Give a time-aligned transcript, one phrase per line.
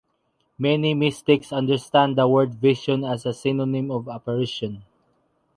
[0.57, 4.81] Many mystics understand the word vision as a synonym of apparition.